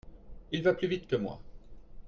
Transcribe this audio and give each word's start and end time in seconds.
Il 0.51 0.63
va 0.63 0.73
plus 0.73 0.87
vite 0.87 1.05
que 1.05 1.15
moi. 1.15 1.39